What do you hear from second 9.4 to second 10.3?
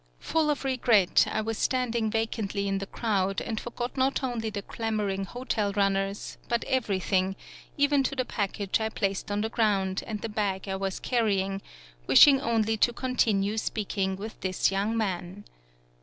the ground and the